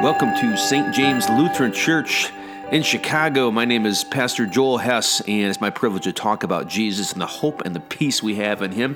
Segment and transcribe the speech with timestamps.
[0.00, 0.94] Welcome to St.
[0.94, 2.30] James Lutheran Church
[2.70, 3.50] in Chicago.
[3.50, 7.20] My name is Pastor Joel Hess, and it's my privilege to talk about Jesus and
[7.20, 8.94] the hope and the peace we have in Him.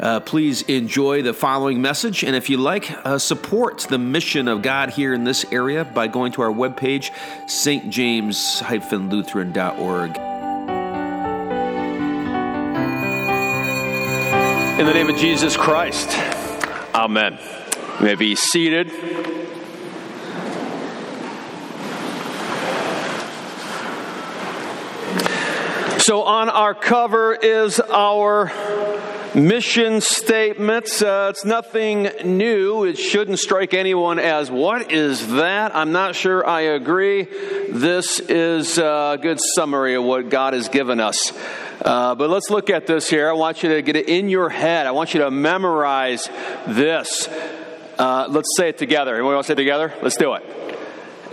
[0.00, 4.62] Uh, please enjoy the following message, and if you like, uh, support the mission of
[4.62, 7.10] God here in this area by going to our webpage,
[7.44, 10.16] stjames-lutheran.org.
[14.80, 16.08] In the name of Jesus Christ,
[16.94, 17.38] Amen.
[17.98, 19.37] You may be seated.
[26.08, 28.50] So, on our cover is our
[29.34, 31.02] mission statement.
[31.02, 32.84] Uh, it's nothing new.
[32.84, 35.76] It shouldn't strike anyone as, what is that?
[35.76, 37.24] I'm not sure I agree.
[37.24, 41.30] This is a good summary of what God has given us.
[41.84, 43.28] Uh, but let's look at this here.
[43.28, 44.86] I want you to get it in your head.
[44.86, 46.26] I want you to memorize
[46.66, 47.28] this.
[47.98, 49.14] Uh, let's say it together.
[49.14, 49.92] Anyone want to say it together?
[50.00, 50.42] Let's do it.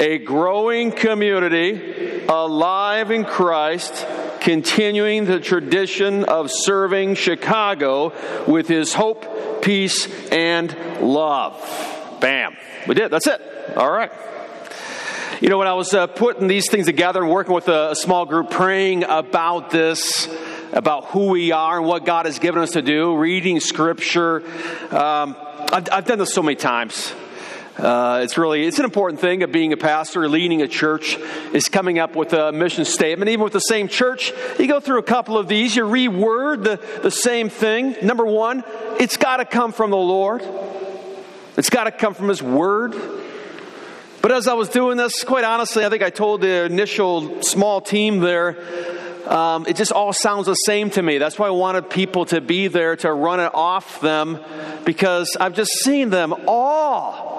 [0.02, 4.06] A growing community alive in Christ
[4.46, 8.14] continuing the tradition of serving Chicago
[8.46, 11.60] with his hope, peace, and love.
[12.22, 12.56] Bam.
[12.88, 13.10] We did.
[13.10, 13.42] That's it.
[13.76, 14.12] All right.
[15.42, 17.96] You know, when I was uh, putting these things together and working with a, a
[17.96, 20.30] small group, praying about this,
[20.72, 24.44] about who we are and what God has given us to do, reading scripture,
[24.92, 25.36] um,
[25.74, 27.12] I've, I've done this so many times.
[27.78, 31.18] Uh, it's really it's an important thing of being a pastor, leading a church,
[31.54, 33.30] is coming up with a mission statement.
[33.30, 36.80] Even with the same church, you go through a couple of these, you reword the,
[37.02, 37.96] the same thing.
[38.02, 38.64] Number one,
[38.98, 40.42] it's got to come from the Lord.
[41.58, 42.96] It's got to come from His Word.
[44.22, 47.82] But as I was doing this, quite honestly, I think I told the initial small
[47.82, 48.58] team there,
[49.28, 51.18] um, it just all sounds the same to me.
[51.18, 54.40] That's why I wanted people to be there to run it off them
[54.86, 57.35] because I've just seen them all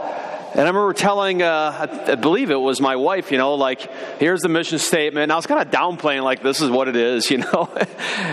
[0.52, 4.40] and I remember telling, uh, I believe it was my wife, you know, like, here's
[4.40, 5.24] the mission statement.
[5.24, 7.68] And I was kind of downplaying, like, this is what it is, you know.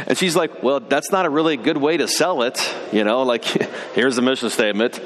[0.08, 3.24] and she's like, well, that's not a really good way to sell it, you know,
[3.24, 3.44] like,
[3.96, 5.00] here's the mission statement.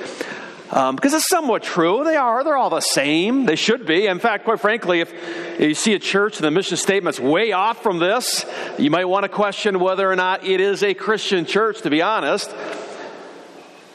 [0.70, 2.04] Um, because it's somewhat true.
[2.04, 2.44] They are.
[2.44, 3.46] They're all the same.
[3.46, 4.06] They should be.
[4.06, 5.14] In fact, quite frankly, if
[5.60, 8.46] you see a church and the mission statement's way off from this,
[8.78, 12.02] you might want to question whether or not it is a Christian church, to be
[12.02, 12.54] honest.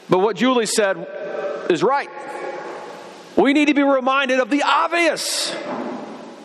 [0.09, 0.97] But what Julie said
[1.69, 2.09] is right.
[3.35, 5.53] We need to be reminded of the obvious.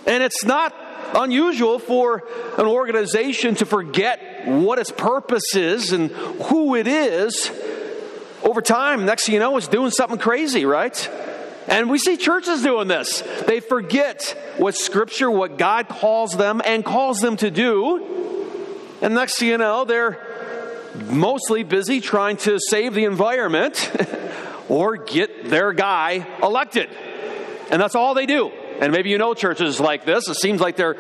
[0.06, 0.74] And it's not
[1.14, 2.24] unusual for
[2.56, 7.50] an organization to forget what its purpose is and who it is.
[8.42, 11.10] Over time, next thing you know, it's doing something crazy, right?
[11.66, 13.22] And we see churches doing this.
[13.46, 18.96] They forget what Scripture, what God calls them and calls them to do.
[19.02, 20.18] And next thing you know, they're
[21.06, 23.92] mostly busy trying to save the environment
[24.68, 26.88] or get their guy elected.
[27.70, 28.48] And that's all they do.
[28.80, 30.28] And maybe you know churches like this.
[30.28, 30.96] It seems like they're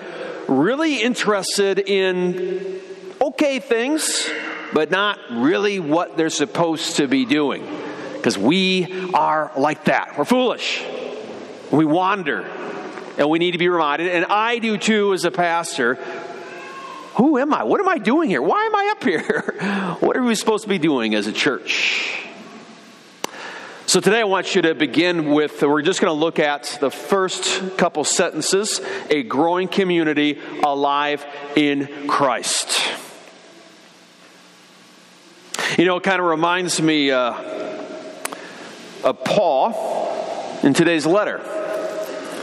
[0.48, 2.80] really interested in
[3.20, 4.28] okay things,
[4.72, 7.66] but not really what they're supposed to be doing.
[8.14, 10.18] Because we are like that.
[10.18, 10.82] We're foolish.
[11.70, 12.42] We wander.
[13.16, 15.96] And we need to be reminded, and I do too as a pastor.
[17.16, 17.64] Who am I?
[17.64, 18.40] What am I doing here?
[18.40, 19.96] Why am I up here?
[20.00, 22.27] What are we supposed to be doing as a church?
[23.88, 26.90] So today I want you to begin with, we're just going to look at the
[26.90, 31.24] first couple sentences a growing community alive
[31.56, 32.82] in Christ.
[35.78, 37.32] You know, it kind of reminds me uh,
[39.04, 41.40] of Paul in today's letter.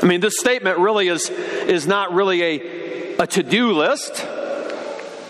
[0.01, 4.25] I mean, this statement really is, is not really a, a to do list,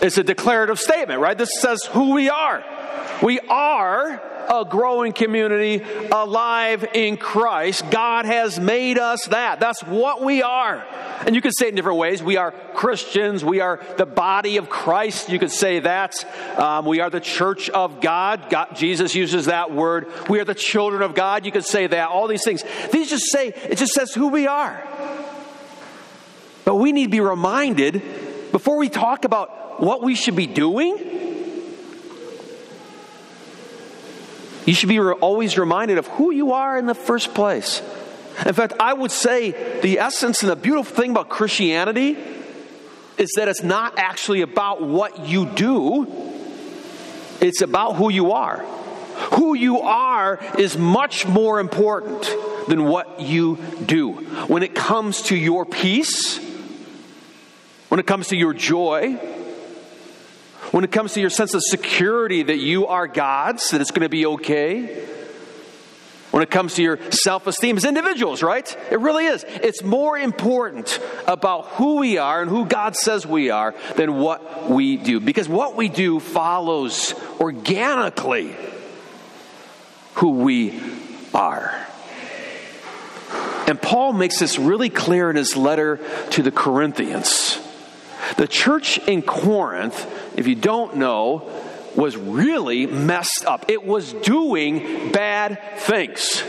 [0.00, 1.36] it's a declarative statement, right?
[1.36, 2.64] This says who we are.
[3.22, 7.90] We are a growing community alive in Christ.
[7.90, 9.60] God has made us that.
[9.60, 10.84] That's what we are.
[11.26, 12.22] And you can say it in different ways.
[12.22, 13.44] We are Christians.
[13.44, 15.28] We are the body of Christ.
[15.28, 16.24] You could say that.
[16.58, 18.50] Um, we are the church of God.
[18.50, 18.76] God.
[18.76, 20.08] Jesus uses that word.
[20.28, 21.44] We are the children of God.
[21.44, 22.08] You could say that.
[22.08, 22.62] All these things.
[22.92, 24.86] These just say, it just says who we are.
[26.64, 28.02] But we need to be reminded
[28.52, 31.15] before we talk about what we should be doing
[34.66, 37.80] You should be always reminded of who you are in the first place.
[38.44, 42.18] In fact, I would say the essence and the beautiful thing about Christianity
[43.16, 46.06] is that it's not actually about what you do,
[47.40, 48.58] it's about who you are.
[49.34, 52.30] Who you are is much more important
[52.68, 54.12] than what you do.
[54.48, 56.38] When it comes to your peace,
[57.88, 59.18] when it comes to your joy,
[60.76, 64.02] when it comes to your sense of security that you are God's, that it's going
[64.02, 65.06] to be okay,
[66.32, 68.76] when it comes to your self esteem as individuals, right?
[68.90, 69.42] It really is.
[69.48, 74.68] It's more important about who we are and who God says we are than what
[74.68, 75.18] we do.
[75.18, 78.54] Because what we do follows organically
[80.16, 80.78] who we
[81.32, 81.86] are.
[83.66, 86.00] And Paul makes this really clear in his letter
[86.32, 87.65] to the Corinthians.
[88.36, 91.50] The church in Corinth, if you don't know,
[91.94, 93.66] was really messed up.
[93.68, 96.42] It was doing bad things.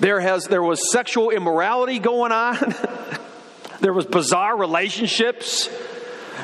[0.00, 2.56] There, has, there was sexual immorality going on,
[3.80, 5.68] there was bizarre relationships.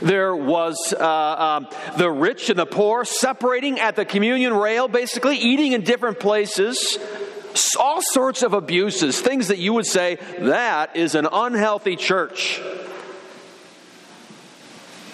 [0.01, 5.37] There was uh, um, the rich and the poor separating at the communion rail, basically
[5.37, 6.99] eating in different places
[7.79, 12.61] all sorts of abuses, things that you would say, that is an unhealthy church.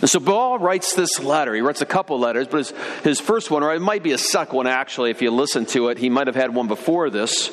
[0.00, 1.54] And so Paul writes this letter.
[1.54, 2.70] He writes a couple letters, but his,
[3.02, 5.88] his first one, or it might be a second one actually, if you listen to
[5.88, 7.50] it, he might have had one before this.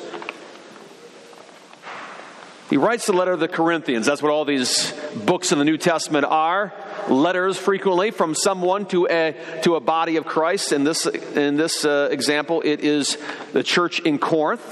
[2.70, 4.06] He writes the letter to the Corinthians.
[4.06, 4.92] That's what all these
[5.24, 6.72] books in the New Testament are.
[7.08, 10.72] Letters frequently from someone to a, to a body of Christ.
[10.72, 13.18] In this, in this uh, example, it is
[13.52, 14.64] the church in Corinth.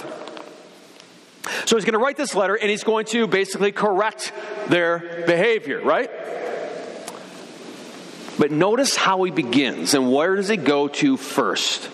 [1.67, 4.32] So he's going to write this letter and he's going to basically correct
[4.69, 6.11] their behavior, right?
[8.38, 11.88] But notice how he begins and where does he go to first?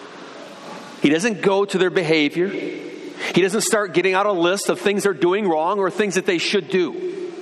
[1.02, 2.48] He doesn't go to their behavior.
[2.48, 6.26] He doesn't start getting out a list of things they're doing wrong or things that
[6.26, 7.32] they should do.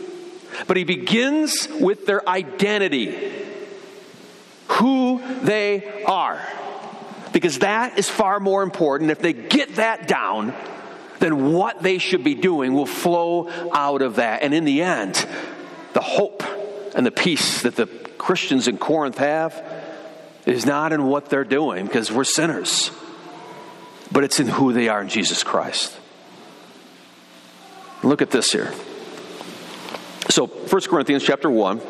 [0.67, 3.33] But he begins with their identity,
[4.69, 6.41] who they are.
[7.33, 9.11] Because that is far more important.
[9.11, 10.55] If they get that down,
[11.21, 14.43] then what they should be doing will flow out of that.
[14.43, 15.27] And in the end,
[15.93, 16.43] the hope
[16.95, 19.65] and the peace that the Christians in Corinth have
[20.45, 22.91] is not in what they're doing, because we're sinners
[24.11, 25.97] but it's in who they are in Jesus Christ.
[28.03, 28.73] Look at this here.
[30.31, 31.81] So, 1 Corinthians chapter 1,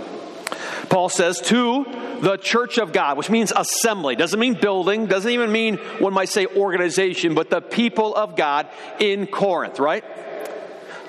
[0.88, 1.84] Paul says, To
[2.20, 4.16] the church of God, which means assembly.
[4.16, 8.68] Doesn't mean building, doesn't even mean, one might say, organization, but the people of God
[8.98, 10.04] in Corinth, right?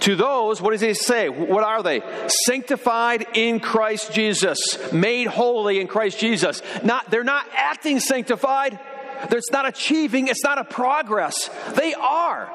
[0.01, 1.27] To those, what does he say?
[1.27, 2.01] What are they?
[2.45, 6.61] Sanctified in Christ Jesus, made holy in Christ Jesus.
[6.83, 8.79] Not, they're not acting sanctified,
[9.29, 11.49] it's not achieving, it's not a progress.
[11.75, 12.49] They are.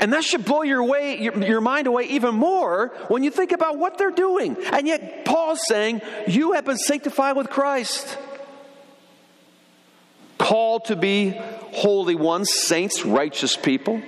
[0.00, 3.52] And that should blow your, way, your, your, mind away even more when you think
[3.52, 4.56] about what they're doing.
[4.72, 8.18] And yet, Paul's saying, You have been sanctified with Christ.
[10.36, 11.30] Called to be
[11.72, 14.02] holy ones, saints, righteous people,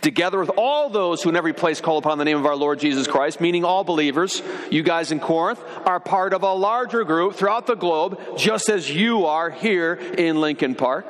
[0.00, 2.80] together with all those who in every place call upon the name of our Lord
[2.80, 4.42] Jesus Christ, meaning all believers.
[4.70, 8.90] You guys in Corinth are part of a larger group throughout the globe, just as
[8.90, 11.06] you are here in Lincoln Park.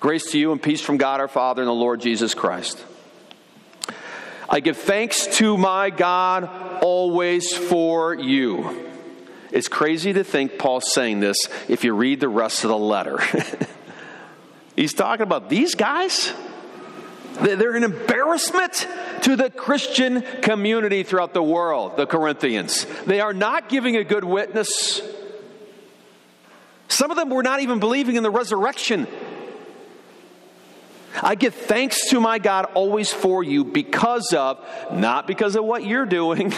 [0.00, 2.84] Grace to you and peace from God our Father and the Lord Jesus Christ.
[4.48, 6.50] I give thanks to my God
[6.82, 8.90] always for you.
[9.50, 13.20] It's crazy to think Paul's saying this if you read the rest of the letter.
[14.76, 16.32] He's talking about these guys.
[17.34, 18.86] They're an embarrassment
[19.22, 22.86] to the Christian community throughout the world, the Corinthians.
[23.06, 25.02] They are not giving a good witness.
[26.88, 29.06] Some of them were not even believing in the resurrection
[31.22, 35.86] I give thanks to my God always for you because of, not because of what
[35.86, 36.52] you're doing,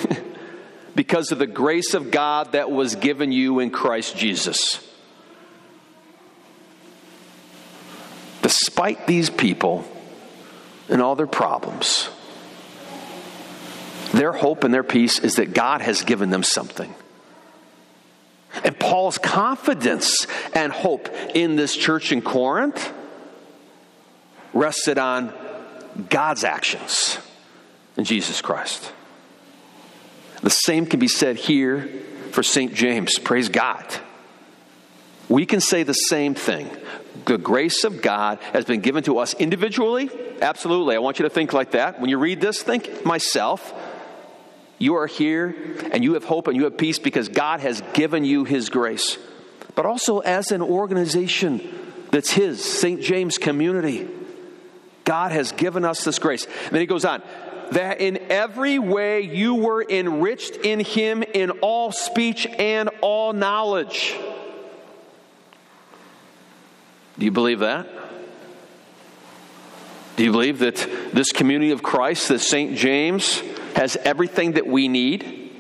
[0.95, 4.83] because of the grace of God that was given you in Christ Jesus.
[8.41, 9.87] Despite these people
[10.89, 12.09] and all their problems,
[14.13, 16.95] their hope and their peace is that God has given them something.
[18.65, 22.93] And Paul's confidence and hope in this church in Corinth
[24.55, 25.33] rested on
[26.09, 27.19] God's actions
[27.97, 28.93] in Jesus Christ.
[30.43, 31.89] The same can be said here
[32.31, 32.75] for St.
[32.75, 33.19] James.
[33.19, 33.85] Praise God.
[35.29, 36.71] We can say the same thing.
[37.25, 40.11] The grace of God has been given to us individually.
[40.41, 40.97] Absolutely.
[40.97, 42.01] I want you to think like that.
[42.01, 43.75] When you read this, think myself.
[44.79, 45.57] You are here
[45.93, 49.17] and you have hope and you have peace because God has given you His grace.
[49.75, 51.67] But also as an organization
[52.11, 53.01] that's His, St.
[53.01, 54.09] James Community.
[55.05, 56.45] God has given us this grace.
[56.45, 57.23] And then he goes on
[57.73, 64.15] that in every way you were enriched in him in all speech and all knowledge.
[67.19, 67.89] Do you believe that?
[70.17, 70.77] Do you believe that
[71.13, 72.77] this community of Christ, that St.
[72.77, 73.41] James,
[73.75, 75.51] has everything that we need?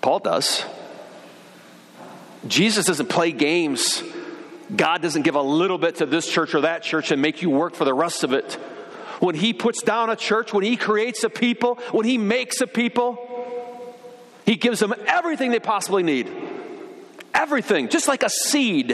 [0.00, 0.64] Paul does.
[2.46, 4.02] Jesus doesn't play games
[4.74, 7.50] God doesn't give a little bit to this church or that church and make you
[7.50, 8.54] work for the rest of it.
[9.20, 12.66] When He puts down a church, when He creates a people, when He makes a
[12.66, 13.18] people,
[14.44, 16.30] He gives them everything they possibly need.
[17.32, 18.90] Everything, just like a seed,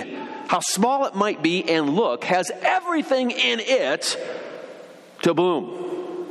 [0.53, 4.23] how small it might be and look, has everything in it
[5.23, 6.27] to bloom.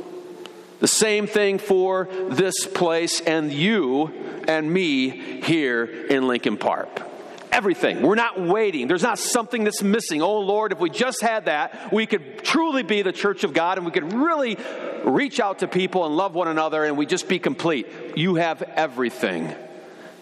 [0.78, 7.02] The same thing for this place and you and me here in Lincoln Park
[7.50, 8.00] everything.
[8.00, 8.88] We're not waiting.
[8.88, 10.22] There's not something that's missing.
[10.22, 13.76] Oh Lord, if we just had that, we could truly be the church of God
[13.76, 14.56] and we could really
[15.04, 17.88] reach out to people and love one another and we just be complete.
[18.16, 19.54] You have everything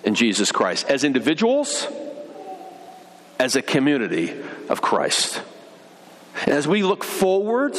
[0.02, 0.90] in Jesus Christ.
[0.90, 1.86] As individuals,
[3.40, 4.34] as a community
[4.68, 5.40] of Christ.
[6.42, 7.74] And as we look forward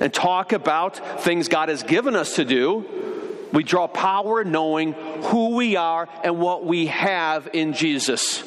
[0.00, 2.86] and talk about things God has given us to do,
[3.52, 8.42] we draw power knowing who we are and what we have in Jesus.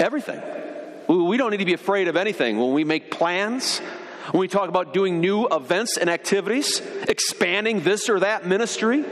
[0.00, 0.42] Everything.
[1.06, 2.58] We don't need to be afraid of anything.
[2.58, 3.78] When we make plans,
[4.32, 9.04] when we talk about doing new events and activities, expanding this or that ministry,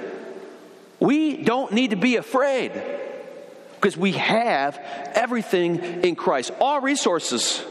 [0.98, 2.72] we don't need to be afraid
[3.80, 4.78] because we have
[5.14, 7.64] everything in Christ, all resources.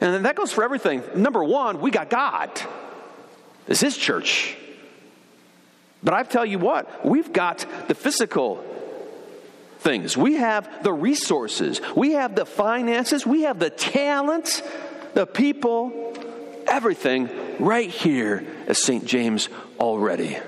[0.00, 1.02] And that goes for everything.
[1.14, 2.50] Number one, we got God.
[3.66, 4.56] This is church.
[6.02, 8.64] But I tell you what, we've got the physical
[9.80, 10.16] things.
[10.16, 14.62] We have the resources, we have the finances, we have the talent,
[15.12, 16.14] the people,
[16.66, 17.28] everything
[17.58, 19.04] right here at St.
[19.04, 20.38] James already.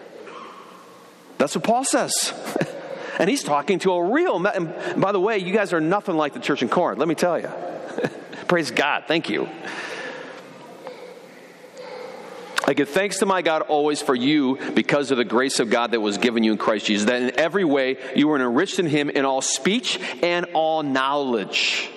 [1.36, 2.32] That's what Paul says.
[3.18, 6.34] and he's talking to a real, and by the way, you guys are nothing like
[6.34, 7.48] the church in Corinth, let me tell you.
[8.48, 9.04] Praise God.
[9.06, 9.48] Thank you.
[12.66, 15.90] I give thanks to my God always for you because of the grace of God
[15.90, 18.86] that was given you in Christ Jesus, that in every way you were enriched in
[18.86, 21.90] him in all speech and all knowledge,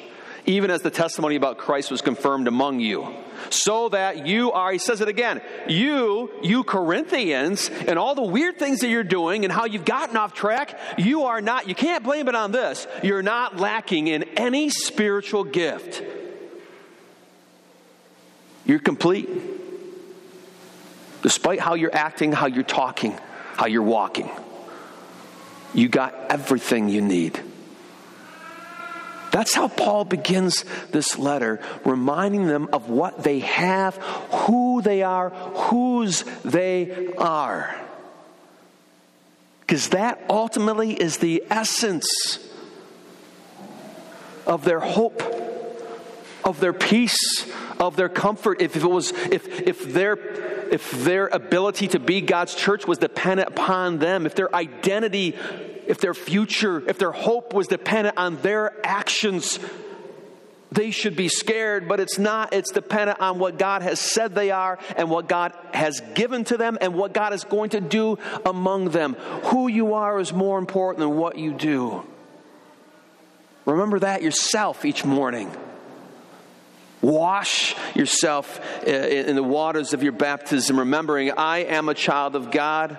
[0.48, 3.13] even as the testimony about Christ was confirmed among you.
[3.50, 8.58] So that you are, he says it again, you, you Corinthians, and all the weird
[8.58, 12.04] things that you're doing and how you've gotten off track, you are not, you can't
[12.04, 12.88] blame it on this.
[13.04, 16.01] You're not lacking in any spiritual gift.
[18.66, 19.30] You're complete
[21.24, 23.18] despite how you're acting, how you're talking,
[23.56, 24.30] how you're walking.
[25.74, 27.38] You got everything you need.
[29.38, 35.29] That's how Paul begins this letter, reminding them of what they have, who they are,
[35.29, 37.79] whose they are.
[39.60, 42.50] Because that ultimately is the essence
[44.48, 45.22] of their hope,
[46.44, 47.48] of their peace,
[47.79, 48.60] of their comfort.
[48.60, 50.15] If, it was, if, if their
[50.72, 55.38] if their ability to be God's church was dependent upon them, if their identity,
[55.88, 59.60] if their future, if their hope was dependent on their actions,
[60.72, 62.53] they should be scared, but it's not.
[62.53, 66.58] It's dependent on what God has said they are and what God has given to
[66.58, 69.13] them and what God is going to do among them.
[69.46, 72.06] Who you are is more important than what you do.
[73.65, 75.51] Remember that yourself each morning.
[77.01, 82.51] Wash yourself uh, in the waters of your baptism, remembering I am a child of
[82.51, 82.98] God.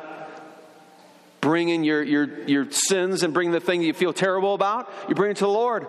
[1.40, 4.92] Bring in your, your, your sins and bring the thing that you feel terrible about,
[5.08, 5.86] you bring it to the Lord.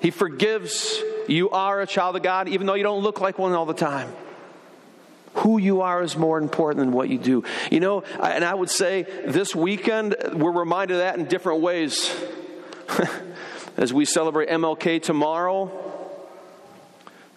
[0.00, 1.00] He forgives.
[1.26, 3.74] You are a child of God, even though you don't look like one all the
[3.74, 4.12] time.
[5.36, 7.44] Who you are is more important than what you do.
[7.70, 12.14] You know, and I would say this weekend, we're reminded of that in different ways.
[13.76, 16.05] As we celebrate MLK tomorrow,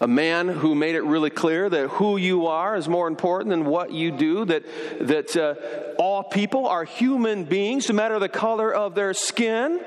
[0.01, 3.65] a man who made it really clear that who you are is more important than
[3.65, 4.63] what you do, that,
[5.01, 5.55] that uh,
[6.01, 9.79] all people are human beings, no matter the color of their skin,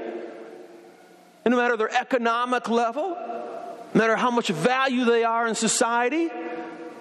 [1.45, 6.28] and no matter their economic level, no matter how much value they are in society.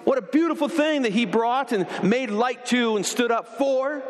[0.04, 4.02] What a beautiful thing that he brought and made light to and stood up for.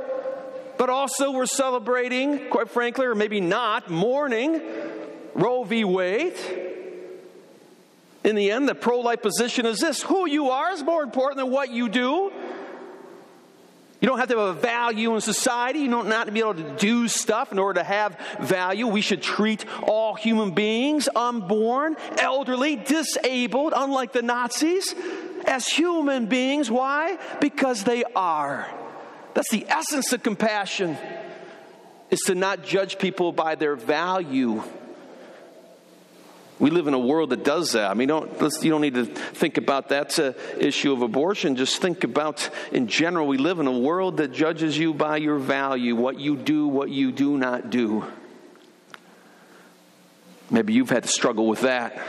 [0.78, 4.62] But also, we're celebrating, quite frankly, or maybe not, mourning
[5.34, 5.84] Roe v.
[5.84, 6.71] Wade
[8.24, 11.38] in the end, the pro life position is this who you are is more important
[11.38, 12.32] than what you do.
[14.00, 15.78] You don't have to have a value in society.
[15.80, 18.88] You don't have to be able to do stuff in order to have value.
[18.88, 24.92] We should treat all human beings, unborn, elderly, disabled, unlike the Nazis,
[25.44, 26.68] as human beings.
[26.68, 27.16] Why?
[27.40, 28.68] Because they are.
[29.34, 30.96] That's the essence of compassion,
[32.10, 34.64] is to not judge people by their value
[36.62, 37.90] we live in a world that does that.
[37.90, 38.30] I mean, don't,
[38.62, 41.56] you don't need to think about that uh, issue of abortion.
[41.56, 45.38] Just think about, in general, we live in a world that judges you by your
[45.38, 48.04] value, what you do, what you do not do.
[50.52, 52.00] Maybe you've had to struggle with that.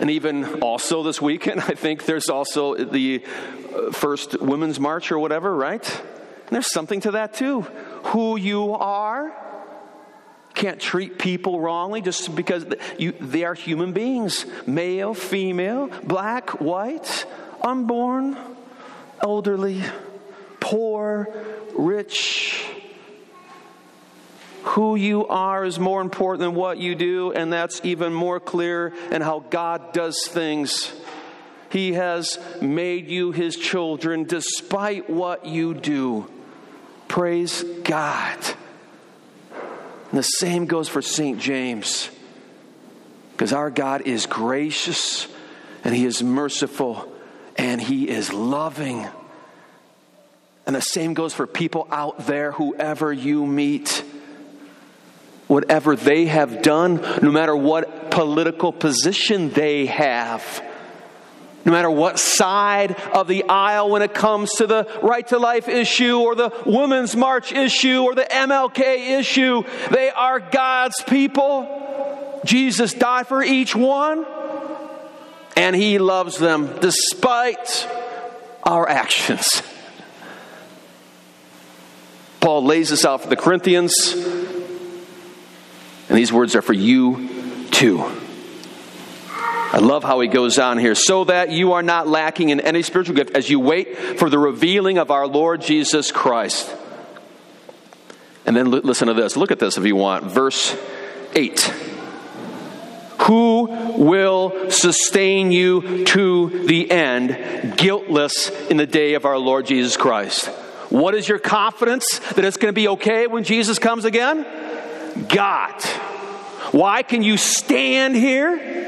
[0.00, 3.24] And even also this weekend, I think there's also the
[3.72, 5.88] uh, first Women's March or whatever, right?
[5.88, 7.60] And there's something to that too.
[8.06, 9.47] Who you are.
[10.58, 12.66] Can't treat people wrongly just because
[12.98, 17.26] you, they are human beings male, female, black, white,
[17.62, 18.36] unborn,
[19.22, 19.84] elderly,
[20.58, 21.28] poor,
[21.76, 22.66] rich.
[24.62, 28.92] Who you are is more important than what you do, and that's even more clear
[29.12, 30.92] in how God does things.
[31.70, 36.28] He has made you his children despite what you do.
[37.06, 38.38] Praise God.
[40.10, 41.38] And the same goes for St.
[41.38, 42.10] James.
[43.32, 45.28] Because our God is gracious
[45.84, 47.12] and he is merciful
[47.56, 49.06] and he is loving.
[50.66, 54.04] And the same goes for people out there, whoever you meet.
[55.46, 60.62] Whatever they have done, no matter what political position they have
[61.64, 65.68] no matter what side of the aisle when it comes to the right to life
[65.68, 69.62] issue or the women's march issue or the MLK issue.
[69.90, 72.40] They are God's people.
[72.44, 74.24] Jesus died for each one,
[75.56, 77.88] and He loves them despite
[78.62, 79.62] our actions.
[82.40, 84.14] Paul lays this out for the Corinthians,
[86.08, 88.27] and these words are for you too.
[89.70, 90.94] I love how he goes on here.
[90.94, 94.38] So that you are not lacking in any spiritual gift as you wait for the
[94.38, 96.74] revealing of our Lord Jesus Christ.
[98.46, 99.36] And then listen to this.
[99.36, 100.24] Look at this if you want.
[100.24, 100.74] Verse
[101.34, 101.60] 8.
[103.22, 103.66] Who
[103.98, 110.46] will sustain you to the end, guiltless in the day of our Lord Jesus Christ?
[110.88, 114.46] What is your confidence that it's going to be okay when Jesus comes again?
[115.28, 115.82] God.
[116.72, 118.87] Why can you stand here?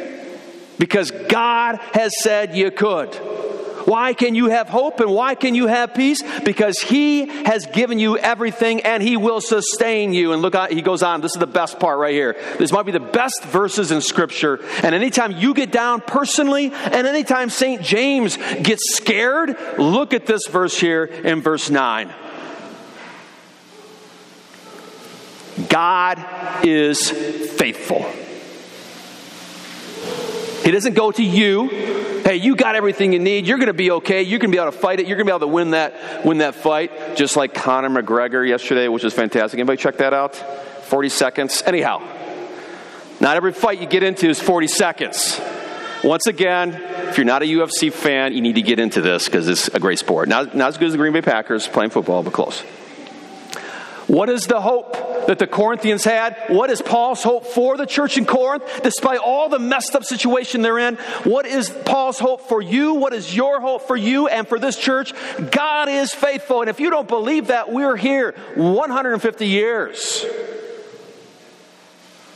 [0.81, 3.15] Because God has said you could.
[3.85, 6.23] Why can you have hope and why can you have peace?
[6.41, 10.33] Because He has given you everything and He will sustain you.
[10.33, 11.21] And look, He goes on.
[11.21, 12.35] This is the best part right here.
[12.59, 14.61] This might be the best verses in Scripture.
[14.83, 17.83] And anytime you get down personally, and anytime St.
[17.83, 22.11] James gets scared, look at this verse here in verse 9.
[25.69, 28.11] God is faithful.
[30.63, 31.69] He doesn't go to you.
[31.69, 33.47] Hey, you got everything you need.
[33.47, 34.23] You're going to be okay.
[34.23, 35.07] You're going to be able to fight it.
[35.07, 38.47] You're going to be able to win that win that fight, just like Conor McGregor
[38.47, 39.59] yesterday, which was fantastic.
[39.59, 40.37] Anybody check that out?
[40.37, 41.63] 40 seconds.
[41.65, 42.03] Anyhow,
[43.21, 45.41] not every fight you get into is 40 seconds.
[46.03, 46.75] Once again,
[47.09, 49.79] if you're not a UFC fan, you need to get into this because it's a
[49.79, 50.29] great sport.
[50.29, 52.61] Not, not as good as the Green Bay Packers playing football, but close.
[54.07, 54.97] What is the hope
[55.31, 56.37] that the Corinthians had?
[56.49, 60.61] What is Paul's hope for the church in Corinth, despite all the messed up situation
[60.61, 60.97] they're in?
[61.23, 62.95] What is Paul's hope for you?
[62.95, 65.15] What is your hope for you and for this church?
[65.53, 66.63] God is faithful.
[66.63, 70.27] And if you don't believe that, we're here 150 years.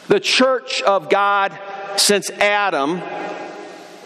[0.07, 1.59] The church of God
[1.96, 3.02] since Adam,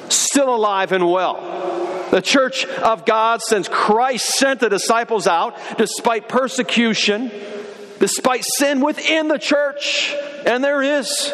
[0.08, 2.06] still alive and well.
[2.10, 7.30] The church of God since Christ sent the disciples out despite persecution
[7.98, 10.14] despite sin within the church.
[10.46, 11.32] And there is.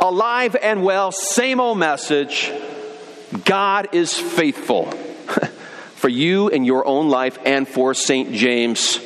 [0.00, 2.52] Alive and well, same old message.
[3.44, 4.86] God is faithful
[5.96, 8.32] for you in your own life and for St.
[8.32, 9.00] James.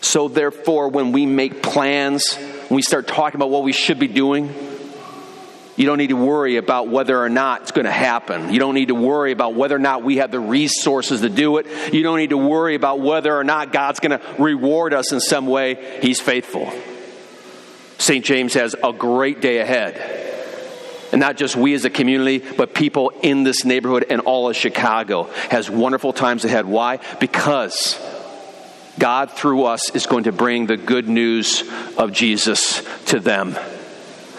[0.00, 4.08] So, therefore, when we make plans, when we start talking about what we should be
[4.08, 4.54] doing,
[5.76, 8.52] you don't need to worry about whether or not it's going to happen.
[8.52, 11.56] You don't need to worry about whether or not we have the resources to do
[11.56, 11.66] it.
[11.94, 15.20] You don't need to worry about whether or not God's going to reward us in
[15.20, 15.98] some way.
[16.02, 16.70] He's faithful.
[17.96, 18.24] St.
[18.24, 19.96] James has a great day ahead.
[21.10, 24.56] And not just we as a community, but people in this neighborhood and all of
[24.56, 26.66] Chicago has wonderful times ahead.
[26.66, 26.98] Why?
[27.18, 27.98] Because
[28.98, 31.64] God through us is going to bring the good news
[31.96, 33.56] of Jesus to them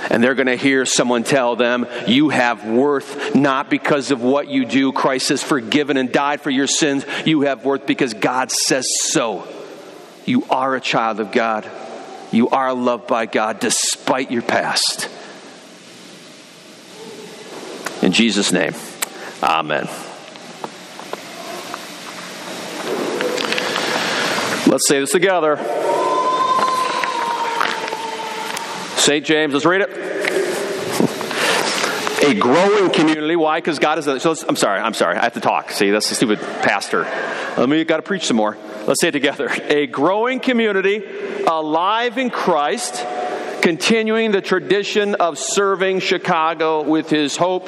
[0.10, 4.48] and they're going to hear someone tell them, You have worth not because of what
[4.48, 4.92] you do.
[4.92, 7.06] Christ has forgiven and died for your sins.
[7.26, 9.48] You have worth because God says so.
[10.26, 11.70] You are a child of God.
[12.32, 15.10] You are loved by God despite your past.
[18.02, 18.74] In Jesus' name,
[19.42, 19.88] amen.
[24.68, 25.83] Let's say this together.
[29.04, 29.26] St.
[29.26, 29.90] James, let's read it.
[32.24, 33.36] A growing community.
[33.36, 33.58] Why?
[33.58, 34.08] Because God is.
[34.08, 34.80] A, so I'm sorry.
[34.80, 35.18] I'm sorry.
[35.18, 35.72] I have to talk.
[35.72, 37.02] See, that's the stupid pastor.
[37.58, 38.58] Let me got to preach some more.
[38.88, 39.52] Let's say it together.
[39.68, 41.04] A growing community,
[41.46, 43.06] alive in Christ,
[43.62, 47.68] continuing the tradition of serving Chicago with his hope,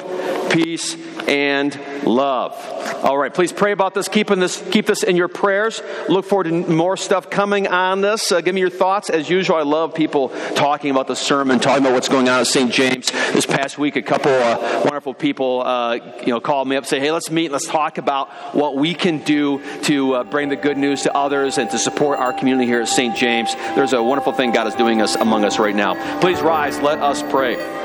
[0.50, 2.54] peace, and love.
[3.02, 4.08] All right, please pray about this.
[4.08, 4.62] Keep, this.
[4.70, 5.82] keep this in your prayers.
[6.08, 8.32] Look forward to more stuff coming on this.
[8.32, 9.10] Uh, give me your thoughts.
[9.10, 12.46] As usual, I love people talking about the sermon, talking about what's going on at
[12.46, 12.72] St.
[12.72, 13.10] James.
[13.10, 17.00] This past week, a couple uh, wonderful people, uh, you know, called me up, say,
[17.00, 17.50] "Hey, let's meet.
[17.50, 21.58] Let's talk about what we can do to uh, bring the good news to others
[21.58, 23.16] and to support our community here at St.
[23.16, 26.20] James." There's a wonderful thing God is doing us among us right now.
[26.20, 26.78] Please rise.
[26.80, 27.75] Let us pray.